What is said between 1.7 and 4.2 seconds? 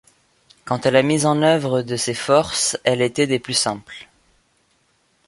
de ces forces, elle était des plus simples.